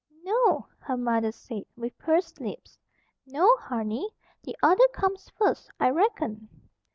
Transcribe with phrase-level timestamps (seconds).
[0.23, 2.79] "No o," her mother said, with pursed lips.
[3.27, 4.09] "No, honey.
[4.41, 6.49] The other comes first, I reckon."